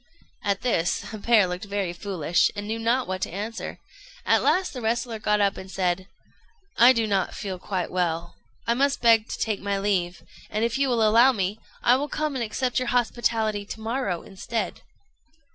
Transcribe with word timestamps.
At 0.43 0.61
this 0.61 1.01
the 1.01 1.19
pair 1.19 1.45
looked 1.45 1.65
very 1.65 1.93
foolish, 1.93 2.49
and 2.55 2.67
knew 2.67 2.79
not 2.79 3.07
what 3.07 3.21
to 3.21 3.29
answer; 3.29 3.77
at 4.25 4.41
last 4.41 4.73
the 4.73 4.81
wrestler 4.81 5.19
got 5.19 5.39
up 5.41 5.57
and 5.57 5.69
said 5.69 6.07
"I 6.75 6.91
do 6.91 7.05
not 7.05 7.35
feel 7.35 7.59
quite 7.59 7.91
well. 7.91 8.33
I 8.65 8.73
must 8.73 9.03
beg 9.03 9.27
to 9.29 9.37
take 9.37 9.61
my 9.61 9.77
leave; 9.77 10.23
and, 10.49 10.65
if 10.65 10.79
you 10.79 10.89
will 10.89 11.07
allow 11.07 11.33
me, 11.33 11.59
I 11.83 11.97
will 11.97 12.09
come 12.09 12.33
and 12.33 12.43
accept 12.43 12.79
your 12.79 12.87
hospitality 12.87 13.63
to 13.63 13.79
morrow 13.79 14.23
instead." 14.23 14.81